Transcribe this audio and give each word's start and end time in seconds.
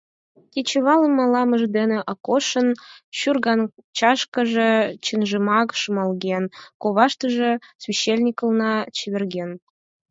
Кечывалым 0.53 1.13
малымыж 1.19 1.61
дене 1.77 1.97
Акошын 2.11 2.67
шӱргыначкаже 3.17 4.71
чынжымак 5.03 5.69
шымалген, 5.79 6.43
коваштыже 6.81 7.51
священникынла 7.83 8.73
чеверген. 8.95 9.51